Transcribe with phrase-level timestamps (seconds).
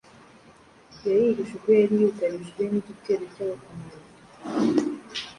[1.05, 3.97] yarihishe ubwo yari yugarijwe n'igitero cy'abakomando